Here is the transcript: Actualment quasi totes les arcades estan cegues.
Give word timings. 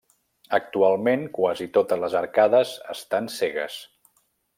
Actualment 0.57 1.27
quasi 1.35 1.67
totes 1.77 2.01
les 2.05 2.15
arcades 2.23 2.73
estan 2.95 3.29
cegues. 3.35 3.77